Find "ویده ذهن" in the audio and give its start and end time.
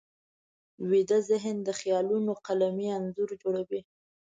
0.89-1.55